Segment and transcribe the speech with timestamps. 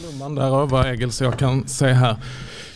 [0.00, 2.16] Blomman där över Egil så jag kan se här.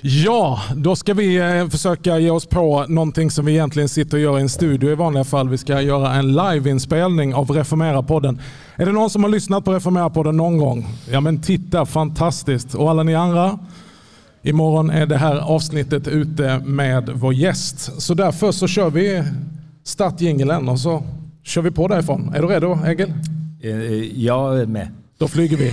[0.01, 4.23] Ja, då ska vi eh, försöka ge oss på någonting som vi egentligen sitter och
[4.23, 5.49] gör i en studio i vanliga fall.
[5.49, 8.39] Vi ska göra en liveinspelning av Reformera-podden.
[8.77, 10.89] Är det någon som har lyssnat på Reformera-podden någon gång?
[11.11, 12.75] Ja men titta, fantastiskt.
[12.75, 13.59] Och alla ni andra?
[14.43, 18.03] Imorgon är det här avsnittet ute med vår gäst.
[18.03, 19.25] Så därför så kör vi
[19.85, 21.03] start jingeln och så
[21.43, 22.33] kör vi på därifrån.
[22.35, 23.13] Är du redo Egil?
[24.15, 24.89] Jag är med.
[25.19, 25.73] Då flyger vi.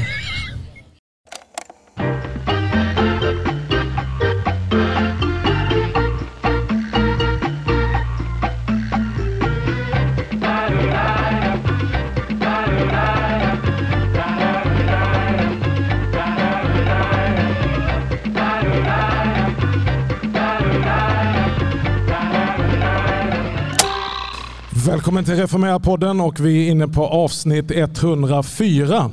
[24.89, 29.11] Välkommen till Reformera-podden och vi är inne på avsnitt 104.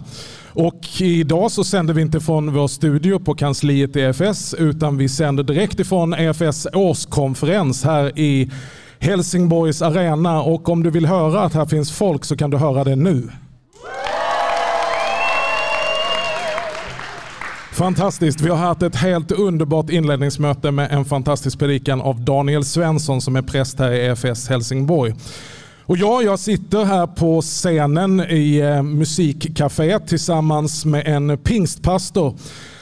[0.53, 5.43] Och idag så sänder vi inte från vår studio på kansliet EFS utan vi sänder
[5.43, 8.51] direkt ifrån EFS årskonferens här i
[8.99, 10.43] Helsingborgs arena.
[10.43, 13.29] Och om du vill höra att här finns folk så kan du höra det nu.
[17.73, 18.41] Fantastiskt.
[18.41, 23.37] Vi har haft ett helt underbart inledningsmöte med en fantastisk predikan av Daniel Svensson som
[23.37, 25.15] är präst här i EFS Helsingborg.
[25.89, 32.35] Och ja, jag sitter här på scenen i eh, musikcaféet tillsammans med en pingstpastor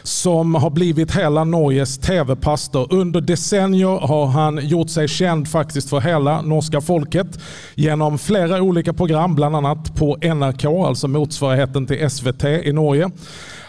[0.02, 2.86] som har blivit hela Norges tv-pastor.
[2.91, 7.38] Under decennier har han gjort sig känd faktiskt för hela norska folket
[7.74, 13.11] genom flera olika program, bland annat på NRK, alltså motsvarigheten till SVT i Norge.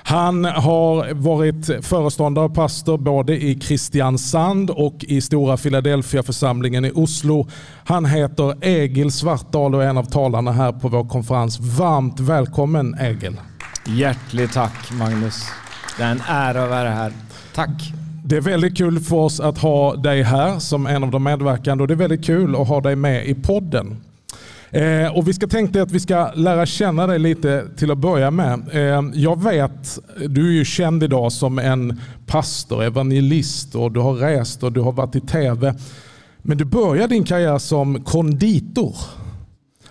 [0.07, 7.47] Han har varit föreståndare och pastor både i Kristiansand och i Stora Philadelphia-församlingen i Oslo.
[7.85, 11.59] Han heter Egil Svartdal och är en av talarna här på vår konferens.
[11.59, 13.39] Varmt välkommen Egil.
[13.87, 15.43] Hjärtligt tack Magnus.
[15.97, 17.11] Det är en ära att vara här.
[17.55, 17.93] Tack.
[18.25, 21.81] Det är väldigt kul för oss att ha dig här som en av de medverkande
[21.81, 24.01] och det är väldigt kul att ha dig med i podden.
[24.75, 28.31] Eh, och vi ska tänka att vi ska lära känna dig lite till att börja
[28.31, 28.61] med.
[28.71, 34.13] Eh, jag vet, du är ju känd idag som en pastor, evangelist och du har
[34.13, 35.75] rest och du har varit i tv.
[36.37, 38.95] Men du började din karriär som konditor.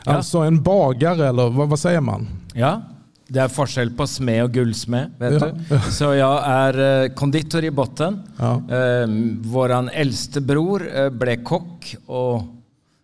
[0.05, 0.13] Ja.
[0.13, 2.29] Alltså en bagare eller vad, vad säger man?
[2.55, 2.83] Ja,
[3.29, 5.11] det är skillnad på smed och guldsmed.
[5.19, 5.49] Vet ja.
[5.69, 5.81] du?
[5.91, 8.23] Så jag är eh, konditor i botten.
[8.37, 8.63] Ja.
[8.77, 9.09] Eh,
[9.39, 12.43] våran äldste bror eh, blev kock och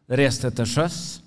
[0.08, 1.20] reste till sjöss.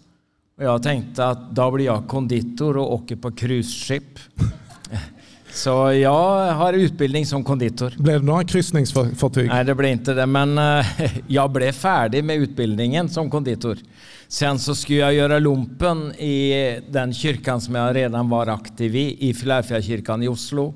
[0.57, 4.19] Och jag tänkte att då blir jag konditor och åker på cruiseskip.
[5.53, 7.93] Så jag har utbildning som konditor.
[7.97, 9.47] Blev det några kryssningsfartyg?
[9.47, 10.25] Nej, det blev inte det.
[10.25, 10.85] Men eh,
[11.27, 13.77] jag blev färdig med utbildningen som konditor.
[14.27, 19.29] Sen så skulle jag göra lumpen i den kyrkan som jag redan var aktiv i,
[19.29, 20.73] i Filadelfia-kyrkan i Oslo.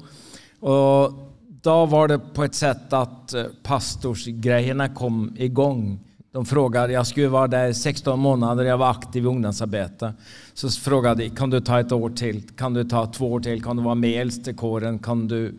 [0.60, 1.14] Och
[1.62, 6.00] då var det på ett sätt att eh, pastorsgrejerna kom igång.
[6.38, 10.14] De frågade, jag skulle vara där 16 månader, jag var aktiv i ungdomsarbete.
[10.54, 12.42] Så frågade de, kan du ta ett år till?
[12.58, 13.64] Kan du ta två år till?
[13.64, 15.00] Kan du vara med i äldstekåren?
[15.00, 15.56] Kan du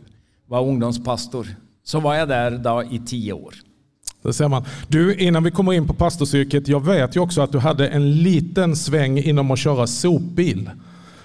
[0.46, 1.46] vara ungdomspastor?
[1.84, 3.54] Så var jag där då i tio år.
[4.22, 4.64] Det ser man.
[4.88, 8.22] Du, innan vi kommer in på pastorsyrket, jag vet ju också att du hade en
[8.22, 10.70] liten sväng inom att köra sopbil.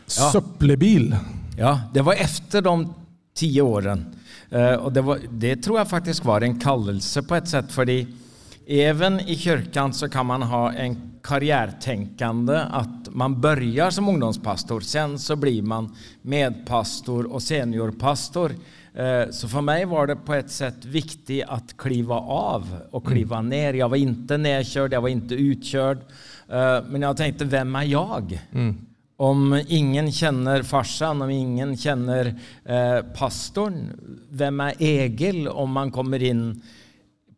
[0.06, 0.30] Ja.
[0.32, 1.16] Söpplebil.
[1.58, 2.94] Ja, det var efter de
[3.36, 4.06] tio åren.
[4.50, 7.86] Eh, och det, var, det tror jag faktiskt var en kallelse på ett sätt, för
[8.68, 15.20] Även i kyrkan så kan man ha en karriärtänkande att man börjar som ungdomspastor, sen
[15.20, 18.52] så blir man medpastor och seniorpastor.
[18.94, 23.38] Eh, så för mig var det på ett sätt viktigt att kliva av och kliva
[23.38, 23.50] mm.
[23.50, 23.74] ner.
[23.74, 25.98] Jag var inte nedkörd, jag var inte utkörd.
[26.50, 28.42] Eh, men jag tänkte, vem är jag?
[28.52, 28.78] Mm.
[29.18, 32.36] Om ingen känner farsan, om ingen känner
[32.66, 33.90] eh, pastorn,
[34.30, 36.62] vem är Egil om man kommer in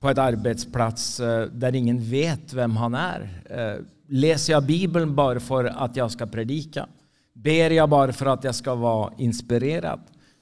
[0.06, 3.42] på ett arbetsplats eh, där ingen vet vem han är?
[3.50, 6.88] Eh, läser jag Bibeln bara för att jag ska predika?
[7.34, 10.00] Ber jag bara för att jag ska vara inspirerad?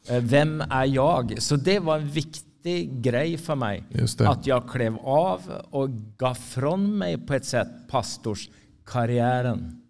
[0.10, 1.42] Eh, vem är jag?
[1.42, 3.84] Så det var en viktig grej för mig.
[4.30, 9.82] Att jag klev av och gav från mig på ett sätt pastorskarriären.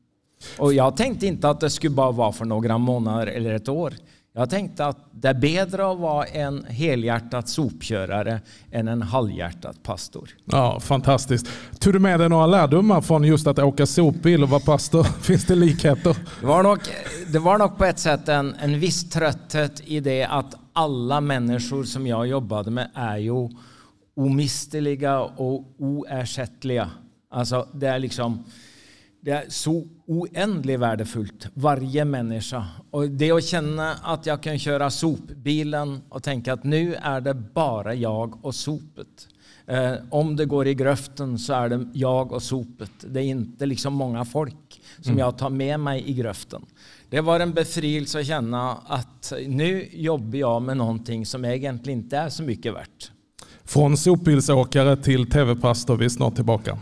[0.58, 3.94] Och jag tänkte inte att det skulle bara vara för några månader eller ett år.
[4.36, 8.42] Jag tänkte att det är bättre att vara en helhjärtat sopkörare
[8.72, 10.30] än en halvhjärtat pastor.
[10.46, 11.48] Ja, fantastiskt.
[11.80, 15.04] Tog du med dig några lärdomar från just att åka sopbil och vara pastor?
[15.22, 16.18] Finns det likheter?
[16.40, 16.80] Det var nog,
[17.28, 21.84] det var nog på ett sätt en, en viss trötthet i det att alla människor
[21.84, 23.50] som jag jobbade med är ju
[24.16, 26.90] omistliga och oersättliga.
[27.32, 28.44] Alltså, det är liksom
[29.24, 32.66] det är så oändligt värdefullt, varje människa.
[32.92, 37.34] Och det att känna att jag kan köra sopbilen och tänka att nu är det
[37.34, 39.28] bara jag och sopet.
[39.68, 42.92] Eh, om det går i gröften så är det jag och sopet.
[43.08, 45.20] Det är inte liksom många folk som mm.
[45.20, 46.66] jag tar med mig i gröften.
[47.10, 52.18] Det var en befrielse att känna att nu jobbar jag med någonting som egentligen inte
[52.18, 53.12] är så mycket värt.
[53.64, 56.78] Från sopbilsåkare till tv-pastor, vi är snart tillbaka.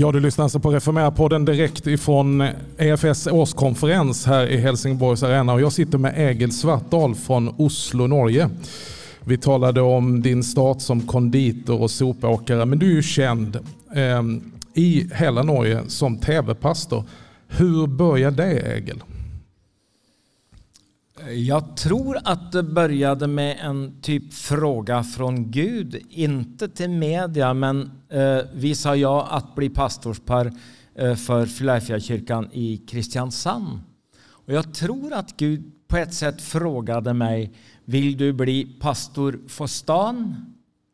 [0.00, 2.48] Ja, du lyssnar alltså på Reformera-podden direkt ifrån
[2.78, 8.50] EFS årskonferens här i Helsingborgs arena och jag sitter med Egil Svartdal från Oslo, Norge.
[9.24, 13.56] Vi talade om din start som konditor och sopåkare, men du är ju känd
[13.94, 14.22] eh,
[14.74, 17.04] i hela Norge som tv-pastor.
[17.48, 19.02] Hur började det Egil?
[21.26, 27.90] Jag tror att det började med en typ fråga från Gud, inte till media, men
[28.08, 30.52] eh, vi sa ja att bli pastorspar
[30.94, 33.80] eh, för Philadelphia-kyrkan i Kristiansand.
[34.28, 37.52] Och jag tror att Gud på ett sätt frågade mig,
[37.84, 40.36] vill du bli pastor för stan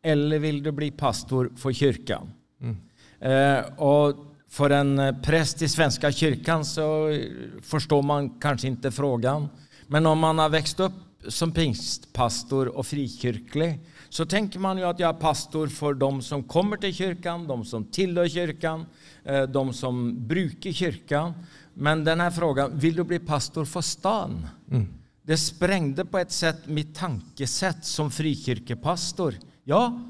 [0.03, 2.31] eller vill du bli pastor för kyrkan?
[2.61, 2.77] Mm.
[3.21, 4.17] Eh, och
[4.49, 7.19] för en präst i Svenska kyrkan så
[7.63, 9.49] förstår man kanske inte frågan.
[9.87, 10.93] Men om man har växt upp
[11.29, 16.43] som pingstpastor och frikyrklig så tänker man ju att jag är pastor för de som
[16.43, 18.87] kommer till kyrkan, de som tillhör kyrkan,
[19.25, 21.33] eh, de som brukar kyrkan.
[21.75, 24.47] Men den här frågan, vill du bli pastor för stan?
[24.71, 24.89] Mm.
[25.23, 29.35] Det sprängde på ett sätt mitt tankesätt som frikyrkepastor.
[29.65, 30.01] Ja,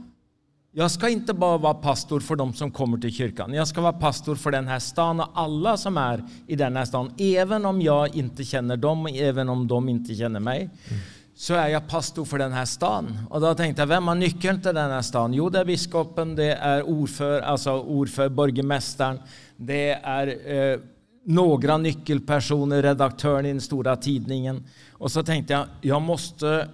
[0.77, 3.55] jag ska inte bara vara pastor för de som kommer till kyrkan.
[3.55, 6.85] Jag ska vara pastor för den här stan och alla som är i den här
[6.85, 7.13] stan.
[7.19, 10.61] Även om jag inte känner dem, även om de inte känner mig.
[10.61, 11.03] Mm.
[11.35, 13.19] Så är jag pastor för den här stan.
[13.31, 15.35] Och då tänkte jag, vem har nyckeln till den här stan?
[15.35, 19.19] Jo, det är biskopen, det är ordför, alltså ordför, borgmästaren.
[19.57, 20.81] Det är eh,
[21.25, 24.65] några nyckelpersoner, redaktören i den stora tidningen.
[24.93, 26.69] Och så tänkte jag, jag måste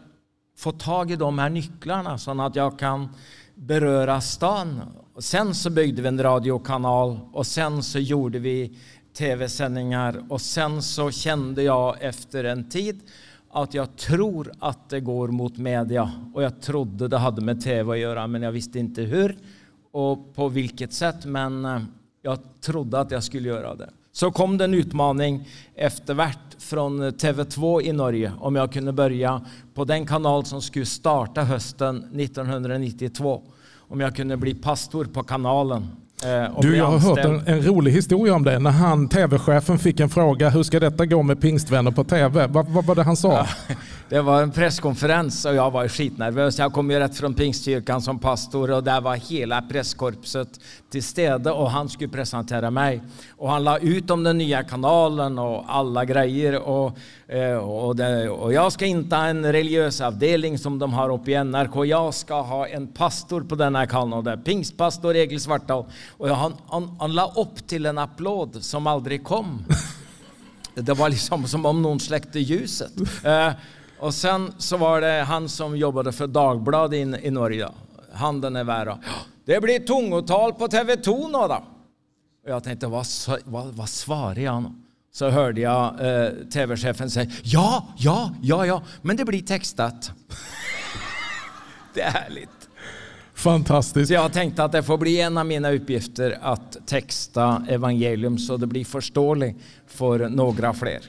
[0.58, 3.08] få tag i de här nycklarna så att jag kan
[3.60, 4.82] beröra stan.
[5.14, 8.78] Och sen så byggde vi en radiokanal och sen så gjorde vi
[9.18, 13.00] tv-sändningar och sen så kände jag efter en tid
[13.50, 17.92] att jag tror att det går mot media och jag trodde det hade med tv
[17.92, 19.36] att göra men jag visste inte hur
[19.92, 21.82] och på vilket sätt men eh,
[22.22, 23.90] jag trodde att jag skulle göra det.
[24.12, 29.40] Så kom det en utmaning eftervärt från TV2 i Norge om jag kunde börja
[29.74, 33.42] på den kanal som skulle starta hösten 1992.
[33.78, 35.86] Om jag kunde bli pastor på kanalen.
[36.24, 38.58] Eh, du, jag har hört en, en, rolig historia om det.
[38.58, 42.46] När han, tv-chefen fick en fråga, hur ska detta gå med pingstvänner på tv?
[42.46, 43.46] Vad, vad var det han sa?
[43.68, 43.74] Ja,
[44.10, 46.58] det var en presskonferens och jag var skitnervös.
[46.58, 50.60] Jag kom ju rätt från Pingstkyrkan som pastor och där var hela presskorpset
[50.90, 53.02] till städe och han skulle presentera mig.
[53.36, 56.58] Och han la ut om den nya kanalen och alla grejer.
[56.58, 56.98] Och,
[57.28, 61.30] eh, och, det, och jag ska inte ha en religiös avdelning som de har uppe
[61.30, 61.86] i NRK.
[61.86, 64.12] Jag ska ha en pastor på den här kanalen.
[64.12, 65.84] Och det är pingstpastor Egil Svartdal.
[66.08, 69.64] Och han, han, han la upp till en applåd som aldrig kom.
[70.74, 72.92] Det var liksom som om någon släckte ljuset.
[74.00, 77.68] Och sen så var det han som jobbade för Dagbladet i, i Norge.
[78.12, 78.98] Handen är värre.
[79.44, 81.64] Det blir tungotal på TV2 nu då.
[82.44, 83.06] Och jag tänkte, vad,
[83.44, 84.74] vad, vad svarar jag?
[85.12, 90.12] Så hörde jag eh, tv-chefen säga, ja, ja, ja, ja, men det blir textat.
[91.94, 92.48] det är härligt.
[93.34, 94.08] Fantastiskt.
[94.08, 98.56] Så jag tänkte att det får bli en av mina uppgifter att texta evangelium så
[98.56, 101.00] det blir förståeligt för några fler.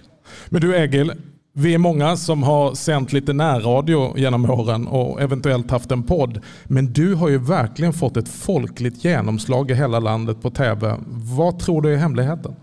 [0.49, 1.13] Men du Egil,
[1.53, 6.41] vi är många som har sänt lite närradio genom åren och eventuellt haft en podd.
[6.65, 10.97] Men du har ju verkligen fått ett folkligt genomslag i hela landet på tv.
[11.37, 12.55] Vad tror du är hemligheten?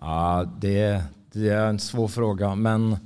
[0.00, 1.02] Ja, det,
[1.32, 2.54] det är en svår fråga.
[2.54, 2.96] Men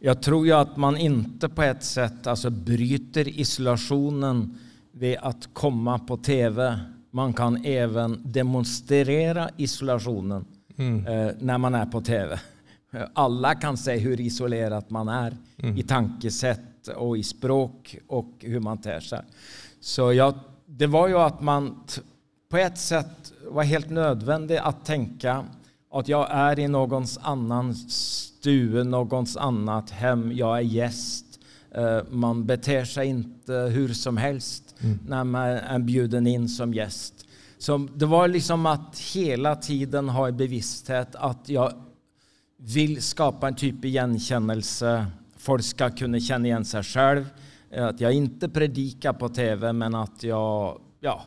[0.00, 4.58] jag tror ju att man inte på ett sätt alltså bryter isolationen
[4.92, 6.78] vid att komma på tv.
[7.10, 10.44] Man kan även demonstrera isolationen
[10.82, 11.06] mm.
[11.06, 12.40] eh, när man är på tv.
[13.14, 15.76] Alla kan se hur isolerat man är mm.
[15.76, 19.20] i tankesätt och i språk och hur man ter sig.
[19.80, 20.34] Så jag,
[20.66, 21.84] det var ju att man
[22.48, 25.44] på ett sätt var helt nödvändigt att tänka
[25.92, 31.24] att jag är i någons annans stue, någons annat hem, jag är gäst.
[31.74, 34.98] Eh, man beter sig inte hur som helst mm.
[35.08, 37.21] när man är bjuden in som gäst.
[37.62, 41.72] Så det var liksom att hela tiden ha i bevissthet att jag
[42.56, 45.06] vill skapa en typ av igenkännelse.
[45.36, 47.24] Folk ska kunna känna igen sig själv.
[47.70, 51.22] Eh, att jag inte predikar på tv, men att jag ja,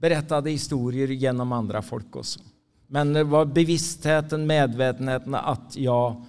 [0.00, 2.40] berättade historier genom andra folk också.
[2.86, 6.24] Men det var bevisstheten, medvetenheten att jag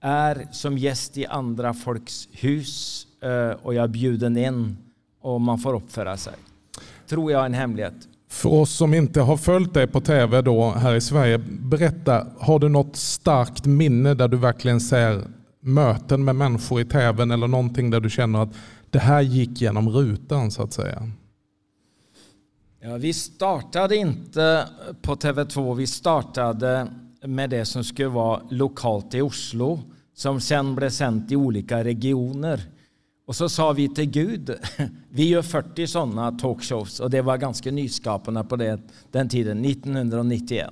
[0.00, 4.76] är som gäst i andra folks hus eh, och jag är bjuden in
[5.20, 6.34] och man får uppföra sig.
[7.06, 8.08] Tror jag är en hemlighet.
[8.34, 12.58] För oss som inte har följt dig på tv då här i Sverige, berätta, har
[12.58, 15.22] du något starkt minne där du verkligen ser
[15.60, 18.48] möten med människor i tv eller någonting där du känner att
[18.90, 21.10] det här gick genom rutan så att säga?
[22.80, 24.68] Ja, vi startade inte
[25.02, 26.86] på TV2, vi startade
[27.26, 29.80] med det som skulle vara lokalt i Oslo
[30.14, 32.60] som sen blev sänt i olika regioner.
[33.26, 34.54] Och så sa vi till Gud,
[35.08, 40.70] vi gör 40 sådana talkshows och det var ganska nyskapande på det, den tiden, 1991.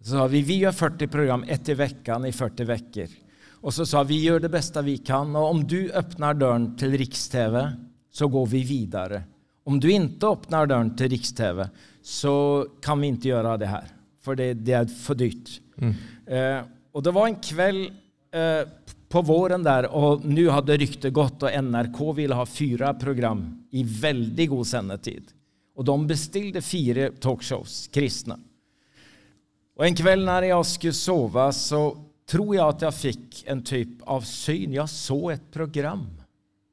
[0.00, 3.06] Så sa vi, vi gör 40 program, ett i veckan i 40 veckor.
[3.60, 6.98] Och så sa vi, gör det bästa vi kan och om du öppnar dörren till
[6.98, 7.72] Riks-TV
[8.10, 9.22] så går vi vidare.
[9.64, 11.68] Om du inte öppnar dörren till Riks-TV
[12.02, 13.84] så kan vi inte göra det här,
[14.24, 15.60] för det, det är för dyrt.
[15.76, 15.94] Mm.
[16.26, 17.92] Eh, och det var en kväll
[18.32, 18.68] eh,
[19.08, 23.82] på våren där och nu hade ryktet gått och NRK ville ha fyra program i
[23.82, 25.24] väldigt god sändetid.
[25.74, 28.38] Och de beställde fyra talkshows, kristna.
[29.76, 31.98] Och en kväll när jag skulle sova så
[32.30, 34.72] tror jag att jag fick en typ av syn.
[34.72, 36.06] Jag såg ett program.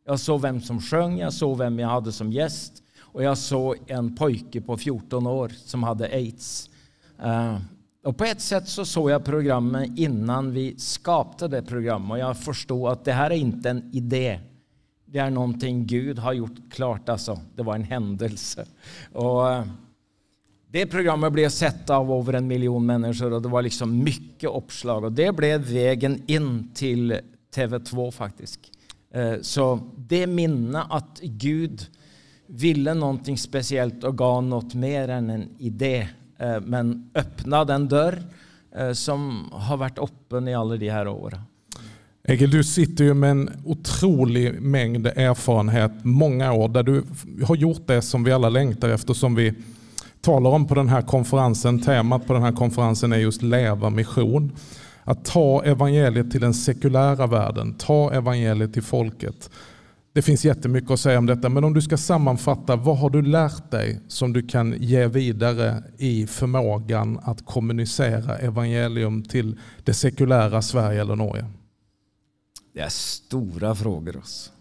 [0.06, 3.75] Jag såg vem som sjöng, jag såg vem jag hade som gäst och jag såg
[3.88, 6.70] en pojke på 14 år som hade aids.
[7.24, 7.58] Eh,
[8.05, 12.38] och på ett sätt så såg jag programmet innan vi skapade det programmet och jag
[12.38, 14.39] förstod att det här är inte en idé.
[15.05, 17.09] Det är någonting Gud har gjort klart.
[17.09, 17.39] Alltså.
[17.55, 18.65] Det var en händelse.
[19.13, 19.65] Och eh,
[20.71, 25.03] det programmet blev sett av över en miljon människor och det var liksom mycket uppslag.
[25.03, 27.19] Och det blev vägen in till
[27.55, 28.59] TV2 faktiskt.
[29.13, 31.81] Eh, så det minne att Gud
[32.47, 36.07] ville någonting speciellt och gav något mer än en idé
[36.39, 38.24] Eh, men öppna den dörr
[38.75, 41.42] eh, som har varit öppen i alla de här åren.
[42.27, 47.04] Egil, du sitter ju med en otrolig mängd erfarenhet, många år, där du
[47.44, 49.54] har gjort det som vi alla längtar efter, som vi
[50.22, 51.82] talar om på den här konferensen.
[51.82, 54.51] Temat på den här konferensen är just leva mission.
[55.04, 59.50] Att ta evangeliet till den sekulära världen, ta evangeliet till folket.
[60.15, 63.22] Det finns jättemycket att säga om detta, men om du ska sammanfatta, vad har du
[63.22, 70.62] lärt dig som du kan ge vidare i förmågan att kommunicera evangelium till det sekulära
[70.62, 71.45] Sverige eller Norge?
[72.74, 74.17] Det är stora frågor.
[74.17, 74.51] Också.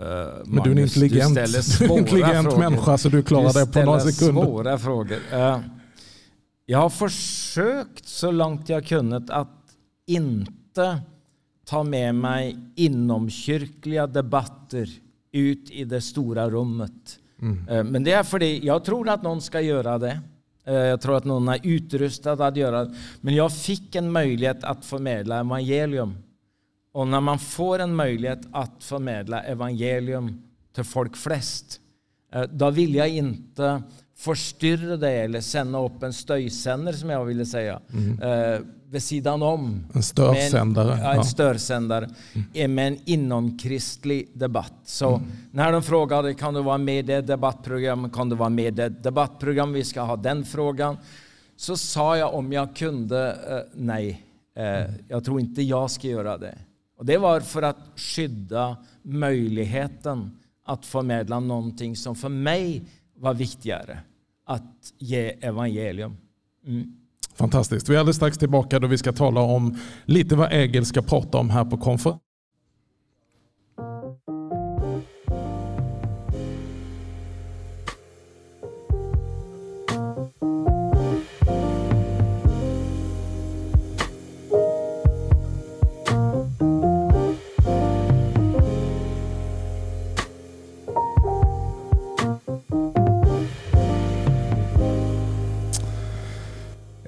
[0.00, 0.06] Uh,
[0.44, 1.34] men du är en intelligent,
[1.78, 4.42] du intelligent människa så du klarar du det på några sekunder.
[4.42, 5.18] svåra frågor.
[5.32, 5.58] Uh,
[6.66, 9.48] jag har försökt så långt jag kunnat att
[10.06, 11.00] inte
[11.64, 14.88] ta med mig inomkyrkliga debatter
[15.32, 17.18] ut i det stora rummet.
[17.42, 17.68] Mm.
[17.68, 20.20] Eh, men det är för det, jag tror att någon ska göra det.
[20.64, 22.94] Eh, jag tror att någon är utrustad att göra det.
[23.20, 26.14] Men jag fick en möjlighet att förmedla evangelium.
[26.92, 30.42] Och när man får en möjlighet att förmedla evangelium
[30.74, 31.80] till folk flest,
[32.32, 33.82] eh, då vill jag inte
[34.16, 37.80] förstyrra det eller sända upp en stöjsändare som jag ville säga.
[37.92, 39.86] Mm vid sidan om.
[39.92, 40.92] En störsändare.
[40.92, 42.10] En, ja, en störsändare
[42.54, 42.74] mm.
[42.74, 44.74] med en inomkristlig debatt.
[44.84, 45.32] Så mm.
[45.50, 48.70] när de frågade kan du vara med i det debattprogrammet, kan du vara med i
[48.70, 50.96] det debattprogram, vi ska ha den frågan.
[51.56, 54.22] Så sa jag om jag kunde, eh, nej,
[54.56, 56.58] eh, jag tror inte jag ska göra det.
[56.98, 62.82] Och det var för att skydda möjligheten att förmedla någonting som för mig
[63.16, 63.98] var viktigare,
[64.46, 66.16] att ge evangelium.
[66.66, 67.03] Mm.
[67.34, 67.88] Fantastiskt.
[67.88, 71.38] Vi är alldeles strax tillbaka då vi ska tala om lite vad Egil ska prata
[71.38, 72.23] om här på konferensen.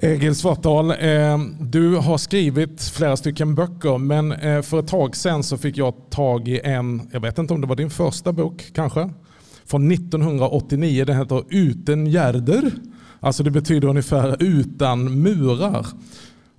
[0.07, 5.43] Egil Svartdal, eh, du har skrivit flera stycken böcker men eh, för ett tag sedan
[5.43, 8.71] så fick jag tag i en, jag vet inte om det var din första bok
[8.73, 9.09] kanske,
[9.65, 11.05] från 1989.
[11.05, 12.71] Den heter Uten Gärder.
[13.19, 15.85] Alltså det betyder ungefär utan murar.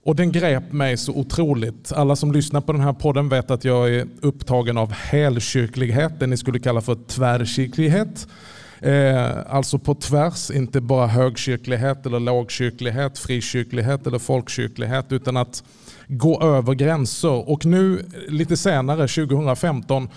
[0.04, 1.92] Och den grep mig så otroligt.
[1.92, 6.26] Alla som lyssnar på den här podden vet att jag är upptagen av helkyrklighet, det
[6.26, 8.28] ni skulle kalla för tvärkyrklighet.
[8.80, 15.62] Eh, alltså på tvärs, inte bara högkyrklighet eller lågkyrklighet, frikyrklighet eller folkkyrklighet, utan att
[16.08, 17.50] gå över gränser.
[17.50, 20.08] Och nu lite senare, 2015,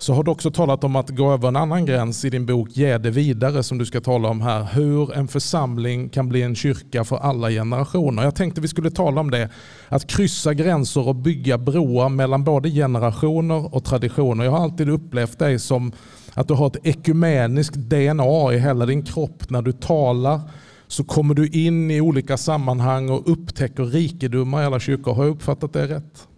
[0.00, 2.68] så har du också talat om att gå över en annan gräns i din bok
[2.72, 4.64] Ge det vidare som du ska tala om här.
[4.64, 8.22] Hur en församling kan bli en kyrka för alla generationer.
[8.22, 9.48] Jag tänkte vi skulle tala om det.
[9.88, 14.44] Att kryssa gränser och bygga broar mellan både generationer och traditioner.
[14.44, 15.92] Jag har alltid upplevt dig som
[16.38, 19.50] att du har ett ekumeniskt DNA i hela din kropp.
[19.50, 20.40] När du talar
[20.86, 25.14] så kommer du in i olika sammanhang och upptäcker rikedomar i alla kyrkor.
[25.14, 26.28] Har jag uppfattat det rätt?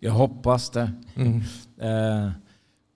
[0.00, 0.92] Jag hoppas det.
[1.16, 1.36] Mm.
[1.80, 2.30] Eh,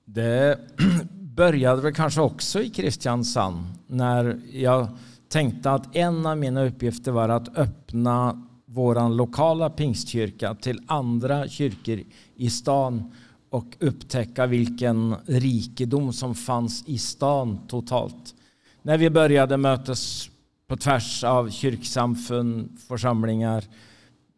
[0.07, 0.59] det
[1.13, 4.89] började väl kanske också i Kristiansand när jag
[5.29, 12.01] tänkte att en av mina uppgifter var att öppna vår lokala pingstkyrka till andra kyrkor
[12.37, 13.13] i stan
[13.50, 18.35] och upptäcka vilken rikedom som fanns i stan totalt.
[18.83, 20.30] När vi började mötas
[20.66, 23.64] på tvärs av kyrksamfund, församlingar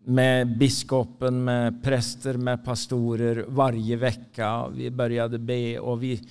[0.04, 4.68] med biskopen, med präster, med pastorer varje vecka.
[4.68, 6.28] Vi började be och vi...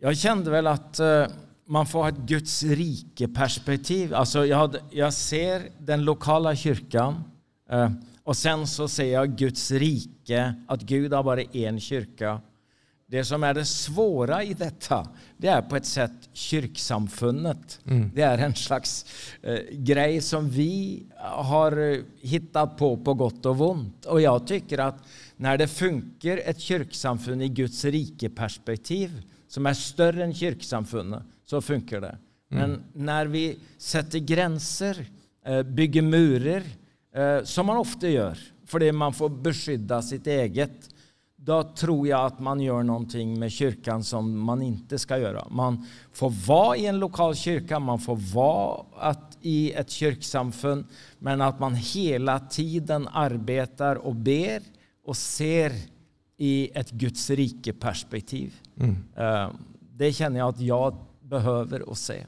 [0.00, 1.26] Jag kände väl att eh,
[1.66, 4.14] man får ha ett Guds rike-perspektiv.
[4.14, 7.24] Alltså jag, jag ser den lokala kyrkan
[7.70, 7.90] eh,
[8.28, 12.40] och sen så ser jag Guds rike, att Gud har bara en kyrka.
[13.06, 17.80] Det som är det svåra i detta, det är på ett sätt kyrksamfundet.
[17.86, 18.10] Mm.
[18.14, 19.06] Det är en slags
[19.42, 24.04] eh, grej som vi har eh, hittat på på gott och ont.
[24.04, 25.04] Och jag tycker att
[25.36, 32.00] när det funkar ett kyrksamfund i Guds rike-perspektiv, som är större än kyrksamfundet, så funkar
[32.00, 32.18] det.
[32.50, 32.70] Mm.
[32.70, 35.06] Men när vi sätter gränser,
[35.46, 36.62] eh, bygger murar,
[37.44, 40.88] som man ofta gör, för man får beskydda sitt eget,
[41.36, 45.46] då tror jag att man gör någonting med kyrkan som man inte ska göra.
[45.50, 50.84] Man får vara i en lokal kyrka, man får vara att, i ett kyrksamfund,
[51.18, 54.62] men att man hela tiden arbetar och ber
[55.04, 55.72] och ser
[56.36, 58.54] i ett Guds rike-perspektiv.
[58.76, 58.96] Mm.
[59.16, 59.50] Eh,
[59.92, 62.24] det känner jag att jag behöver och se.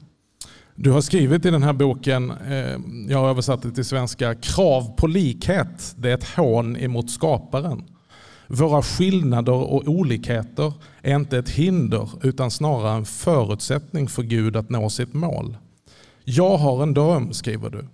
[0.83, 2.77] Du har skrivit i den här boken, eh,
[3.09, 7.83] jag har översatt det till svenska, krav på likhet, det är ett hån emot skaparen.
[8.47, 14.69] Våra skillnader och olikheter är inte ett hinder utan snarare en förutsättning för Gud att
[14.69, 15.57] nå sitt mål.
[16.23, 17.87] Jag har en dröm, skriver du,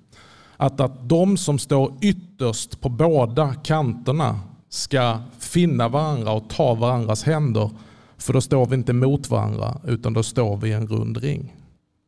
[0.58, 7.24] att, att de som står ytterst på båda kanterna ska finna varandra och ta varandras
[7.24, 7.70] händer.
[8.18, 11.54] För då står vi inte mot varandra utan då står vi i en rund ring.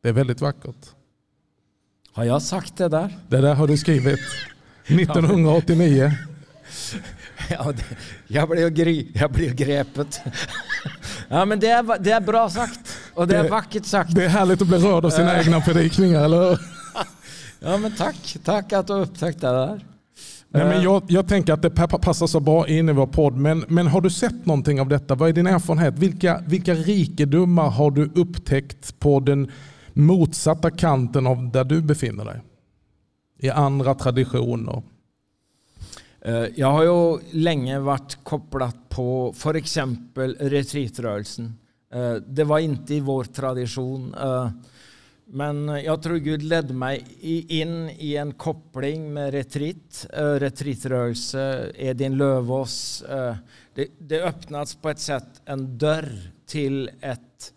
[0.02, 0.86] Det är väldigt vackert.
[2.12, 3.18] Har jag sagt det där?
[3.28, 4.20] Det där har du skrivit
[4.86, 6.12] 1989.
[7.50, 7.84] Ja, det,
[8.26, 10.20] jag blev, gry, jag blev grepet.
[11.28, 14.14] Ja, men det är, det är bra sagt och det, det är vackert sagt.
[14.14, 16.58] Det är härligt att bli rörd av sina egna predikningar, eller hur?
[17.60, 18.36] Ja, men tack.
[18.44, 19.84] Tack att du upptäckte det där.
[20.48, 23.36] Nej, men jag, jag, tänker att det passar så bra in i vår podd.
[23.36, 25.14] Men, men har du sett någonting av detta?
[25.14, 25.98] Vad är din erfarenhet?
[25.98, 29.50] Vilka, vilka rikedomar har du upptäckt på den
[30.00, 32.40] motsatta kanten av där du befinner dig?
[33.38, 34.82] I andra traditioner?
[36.20, 41.54] Eh, jag har ju länge varit kopplad på för exempel retreatrörelsen.
[41.92, 44.14] Eh, det var inte i vår tradition.
[44.14, 44.50] Eh,
[45.24, 47.04] men jag tror Gud ledde mig
[47.48, 53.04] in i en koppling med retreat, retreatrörelse, Edin Lövås.
[53.74, 54.34] Det, det
[54.82, 57.52] på ett sätt en dörr till ett,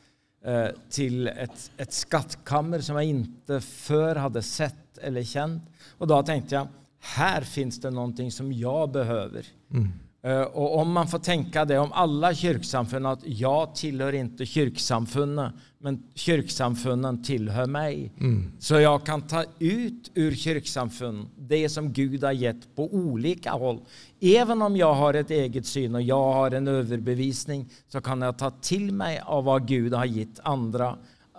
[0.46, 5.64] Eh, till ett, ett skattkammer som jag inte förr hade sett eller känt.
[5.98, 6.68] Och då tänkte jag,
[7.00, 9.46] här finns det någonting som jag behöver.
[9.72, 9.90] Mm.
[10.26, 15.52] Eh, och om man får tänka det om alla kyrksamfund, att jag tillhör inte kyrksamfunden,
[15.78, 18.12] men kyrksamfunden tillhör mig.
[18.20, 18.52] Mm.
[18.60, 23.80] Så jag kan ta ut ur kyrksamfund det som Gud har gett på olika håll.
[24.22, 28.38] Även om jag har ett eget syn och jag har en överbevisning så kan jag
[28.38, 30.98] ta till mig av vad Gud har gett andra.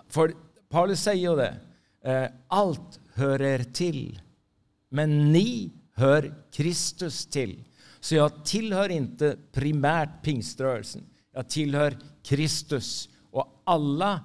[0.09, 0.33] För
[0.69, 1.55] Paulus säger det,
[2.11, 4.19] eh, allt hör er till.
[4.89, 7.63] Men ni hör Kristus till.
[8.05, 11.01] Så jag tillhör inte primärt pingströrelsen.
[11.35, 14.19] Jag tillhör Kristus och alla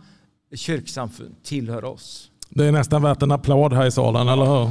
[0.55, 2.31] kyrksamfund tillhör oss.
[2.49, 4.71] Det är nästan värt en applåd här i salen, eller hur?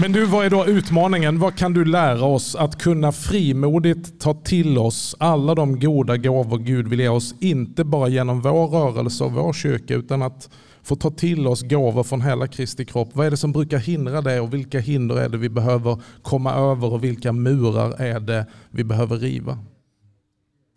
[0.00, 1.38] Men du, vad är då utmaningen?
[1.38, 6.58] Vad kan du lära oss att kunna frimodigt ta till oss alla de goda gåvor
[6.58, 10.50] Gud vill ge oss, inte bara genom vår rörelse och vår kyrka, utan att
[10.84, 13.08] få ta till oss gåvor från hela Kristi kropp.
[13.12, 16.54] Vad är det som brukar hindra det och vilka hinder är det vi behöver komma
[16.54, 19.58] över och vilka murar är det vi behöver riva?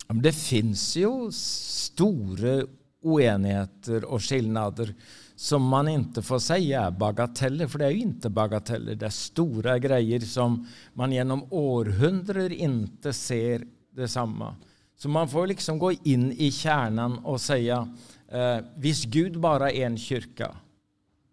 [0.08, 2.62] Det finns ju stora
[3.02, 4.94] oenigheter och skillnader
[5.36, 8.94] som man inte får säga är bagateller, för det är ju inte bagateller.
[8.94, 13.64] Det är stora grejer som man genom århundraden inte ser
[13.96, 14.56] detsamma.
[14.98, 17.94] Så man får liksom gå in i kärnan och säga,
[18.32, 20.56] eh, visst Gud bara är en kyrka,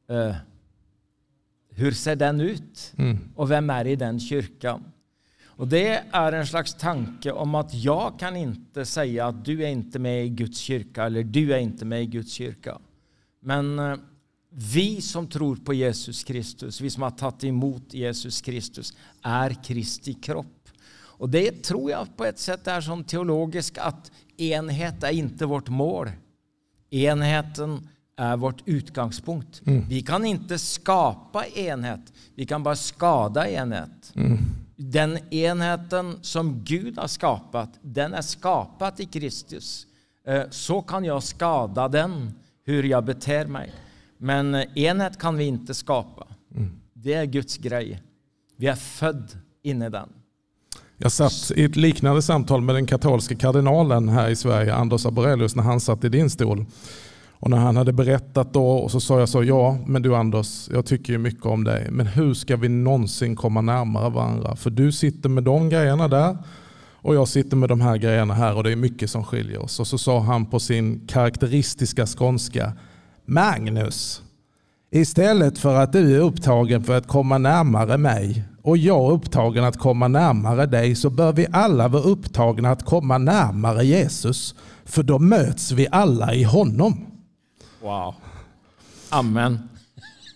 [0.09, 0.35] eh,
[1.69, 2.93] hur ser den ut?
[2.97, 3.17] Mm.
[3.35, 4.83] Och vem är i den kyrkan?
[5.57, 9.67] Och Det är en slags tanke om att jag kan inte säga att du är
[9.67, 12.79] inte med i Guds kyrka eller du är inte med i Guds kyrka.
[13.39, 13.97] Men eh,
[14.49, 20.13] vi som tror på Jesus Kristus, vi som har tagit emot Jesus Kristus, är Kristi
[20.13, 20.69] kropp.
[21.17, 25.69] Och det tror jag på ett sätt är som teologiskt att enhet är inte vårt
[25.69, 26.09] mål.
[26.95, 29.61] Enheten är vårt utgångspunkt.
[29.65, 29.85] Mm.
[29.89, 34.11] Vi kan inte skapa enhet, vi kan bara skada enhet.
[34.15, 34.37] Mm.
[34.75, 39.87] Den enheten som Gud har skapat, den är skapad i Kristus.
[40.27, 42.31] Eh, så kan jag skada den,
[42.65, 43.73] hur jag beter mig.
[44.17, 46.27] Men enhet kan vi inte skapa.
[46.55, 46.71] Mm.
[46.93, 48.01] Det är Guds grej.
[48.57, 50.09] Vi är född in i den.
[50.97, 55.55] Jag satt i ett liknande samtal med den katolske kardinalen här i Sverige, Anders Aborelius,
[55.55, 56.65] när han satt i din stol.
[57.31, 60.69] Och när han hade berättat då och så sa jag så, ja men du Anders,
[60.73, 64.55] jag tycker ju mycket om dig, men hur ska vi någonsin komma närmare varandra?
[64.55, 66.37] För du sitter med de grejerna där
[66.93, 69.79] och jag sitter med de här grejerna här och det är mycket som skiljer oss.
[69.79, 72.73] Och så sa han på sin karaktäristiska skånska,
[73.25, 74.21] Magnus,
[74.91, 79.63] istället för att du är upptagen för att komma närmare mig och jag är upptagen
[79.63, 84.55] att komma närmare dig så bör vi alla vara upptagna att komma närmare Jesus.
[84.85, 87.05] För då möts vi alla i honom.
[87.81, 88.15] Wow.
[89.09, 89.69] Amen.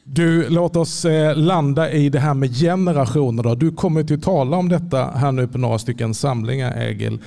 [0.04, 3.44] Du, låt oss eh, landa i det här med generationer.
[3.44, 3.56] Då.
[3.56, 7.20] Du kommer att tala om detta här nu på några stycken samlingar, Egil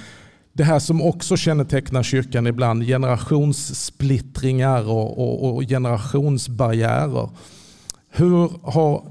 [0.52, 7.30] det här som också kännetecknar kyrkan ibland, generationssplittringar och, och, och generationsbarriärer.
[8.10, 9.02] Hur har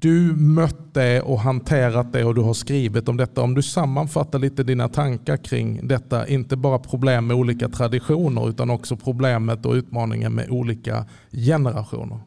[0.00, 3.42] du mött det och hanterat det och du har skrivit om detta.
[3.42, 8.70] Om du sammanfattar lite dina tankar kring detta, inte bara problem med olika traditioner utan
[8.70, 12.20] också problemet och utmaningen med olika generationer.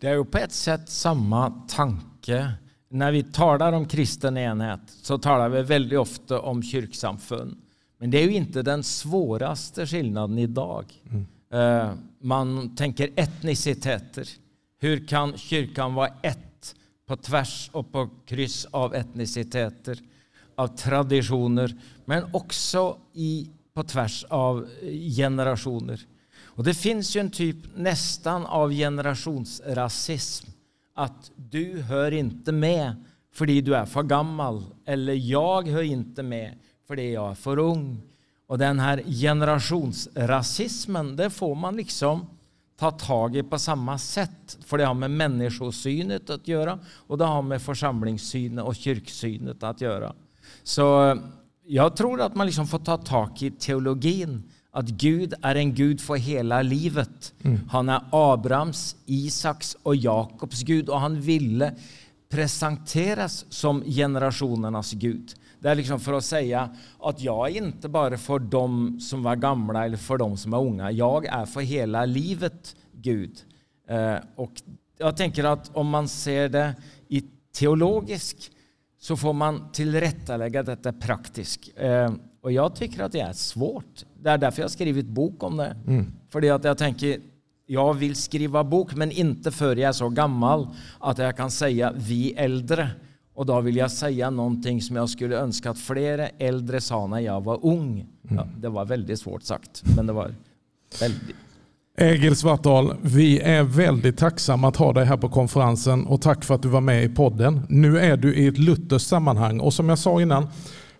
[0.00, 2.52] Det är ju på ett sätt samma tanke
[2.90, 7.56] när vi talar om kristen enhet så talar vi väldigt ofta om kyrksamfund.
[7.98, 10.84] Men det är ju inte den svåraste skillnaden idag.
[11.10, 11.26] Mm.
[11.52, 14.28] Eh, man tänker etniciteter.
[14.78, 16.45] Hur kan kyrkan vara ett
[17.06, 19.98] på tvärs och på kryss av etniciteter,
[20.54, 26.06] av traditioner, men också i, på tvärs av eh, generationer?
[26.56, 30.50] Och Det finns ju en typ nästan av generationsrasism
[30.94, 36.58] att du hör inte med för du är för gammal eller jag hör inte med
[36.86, 38.02] för jag är för ung.
[38.46, 42.26] Och den här generationsrasismen, det får man liksom
[42.76, 44.58] ta tag i på samma sätt.
[44.64, 49.80] För det har med människosynet att göra och det har med församlingssynet och kyrksynet att
[49.80, 50.14] göra.
[50.62, 51.18] Så
[51.66, 56.00] jag tror att man liksom får ta tag i teologin att Gud är en Gud
[56.00, 57.34] för hela livet.
[57.42, 57.60] Mm.
[57.70, 61.74] Han är Abrahams, Isaks och Jakobs Gud och han ville
[62.28, 65.34] presenteras som generationernas Gud.
[65.66, 69.36] Det är liksom för att säga att jag är inte bara för dem som var
[69.36, 70.90] gamla eller för dem som är unga.
[70.90, 73.38] Jag är för hela livet Gud.
[73.88, 74.52] Eh, och
[74.98, 76.74] jag tänker att om man ser det
[77.08, 77.24] i
[77.54, 78.50] teologisk
[79.00, 81.60] så får man tillrättalägga detta praktiskt.
[81.76, 84.04] Eh, och jag tycker att det är svårt.
[84.22, 85.76] Det är därför jag har skrivit bok om det.
[85.86, 86.12] Mm.
[86.28, 87.20] För att jag tänker,
[87.66, 90.68] jag vill skriva bok men inte för jag är så gammal
[91.00, 92.90] att jag kan säga vi äldre.
[93.36, 97.20] Och då vill jag säga någonting som jag skulle önska att flera äldre sa när
[97.20, 98.06] jag var ung.
[98.22, 98.48] Ja, mm.
[98.60, 100.34] det var väldigt svårt sagt, men det var
[101.00, 101.36] väldigt.
[101.98, 106.54] Egil Svartdal, vi är väldigt tacksamma att ha dig här på konferensen och tack för
[106.54, 107.66] att du var med i podden.
[107.68, 110.48] Nu är du i ett lutherskt sammanhang och som jag sa innan,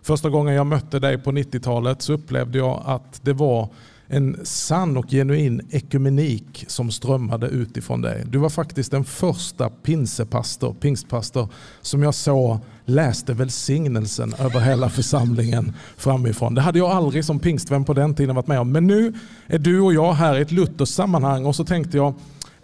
[0.07, 3.69] Första gången jag mötte dig på 90-talet så upplevde jag att det var
[4.07, 8.23] en sann och genuin ekumenik som strömmade utifrån dig.
[8.29, 11.49] Du var faktiskt den första pinsepastor, pingstpastor
[11.81, 16.55] som jag såg läste välsignelsen över hela församlingen framifrån.
[16.55, 18.71] Det hade jag aldrig som pingstvän på den tiden varit med om.
[18.71, 19.13] Men nu
[19.47, 22.13] är du och jag här i ett lutherskt sammanhang och så tänkte jag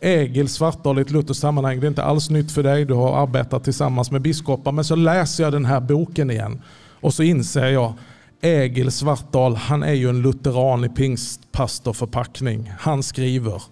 [0.01, 1.79] Egil Svartdal i ett lutherskt sammanhang.
[1.79, 2.85] Det är inte alls nytt för dig.
[2.85, 4.71] Du har arbetat tillsammans med biskopar.
[4.71, 6.61] Men så läser jag den här boken igen
[7.01, 7.93] och så inser jag,
[8.45, 12.71] Egil Svartdal, han är ju en lutheran i pingstpastorförpackning.
[12.79, 13.63] Han skriver,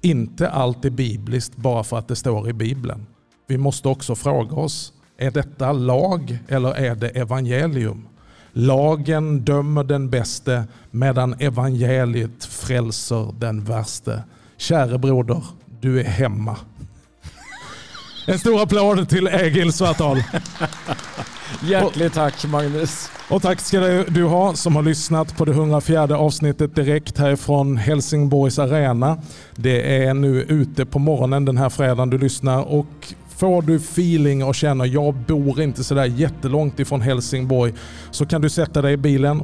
[0.00, 3.06] Inte allt är bibliskt bara för att det står i Bibeln.
[3.46, 8.08] Vi måste också fråga oss, är detta lag eller är det evangelium?
[8.52, 14.22] Lagen dömer den bäste medan evangeliet frälser den värste.
[14.56, 15.42] Käre broder,
[15.80, 16.56] du är hemma.
[18.26, 20.22] En stor applåd till Egil Svartdal.
[21.62, 23.10] Hjärtligt tack Magnus.
[23.28, 28.58] Och tack ska du ha som har lyssnat på det 104 avsnittet direkt härifrån Helsingborgs
[28.58, 29.18] arena.
[29.56, 34.44] Det är nu ute på morgonen den här fredagen du lyssnar och får du feeling
[34.44, 37.72] och känner jag bor inte sådär jättelångt ifrån Helsingborg
[38.10, 39.42] så kan du sätta dig i bilen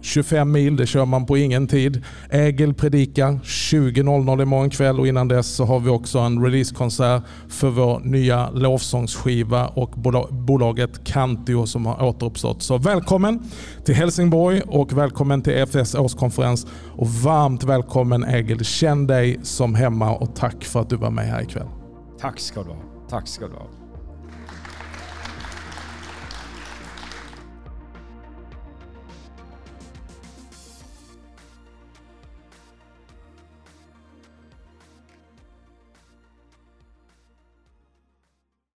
[0.00, 2.04] 25 mil, det kör man på ingen tid.
[2.30, 7.70] Ägel predikar 20.00 imorgon kväll och innan dess så har vi också en releasekonsert för
[7.70, 9.90] vår nya lovsångsskiva och
[10.30, 12.62] bolaget Cantio som har återuppstått.
[12.62, 13.42] Så välkommen
[13.84, 18.64] till Helsingborg och välkommen till EFS årskonferens och varmt välkommen Ägel.
[18.64, 21.68] Känn dig som hemma och tack för att du var med här ikväll.
[22.20, 22.76] Tack ska du ha.
[23.10, 23.75] Tack ska du ha.